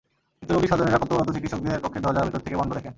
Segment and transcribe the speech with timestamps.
[0.39, 2.89] কিন্তু রোগীর স্বজনেরা কর্তব্যরত চিকিৎসকদের কক্ষের দরজা ভেতর থেকে বন্ধ দেখেন।